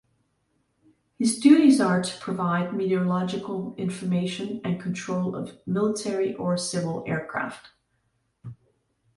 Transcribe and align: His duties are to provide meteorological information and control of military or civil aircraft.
His 1.19 1.37
duties 1.39 1.79
are 1.79 2.01
to 2.01 2.17
provide 2.19 2.73
meteorological 2.73 3.75
information 3.77 4.59
and 4.63 4.81
control 4.81 5.35
of 5.35 5.59
military 5.67 6.33
or 6.33 6.57
civil 6.57 7.03
aircraft. 7.05 7.69